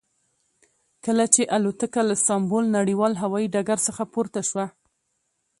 [1.05, 4.65] کله چې الوتکه له استانبول نړیوال هوایي ډګر څخه پورته شوه.